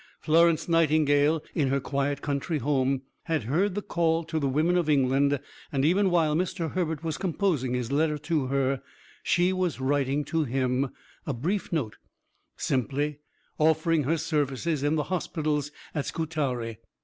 [0.19, 4.89] Florence Nightingale, in her quiet country home, had heard the call to the women of
[4.89, 5.39] England;
[5.71, 6.71] and even while Mr.
[6.71, 8.81] Herbert was composing his letter to her,
[9.21, 10.89] she was writing to him,
[11.27, 11.97] a brief note,
[12.57, 13.19] simply
[13.59, 16.79] offering her services in the hospitals at Scutari.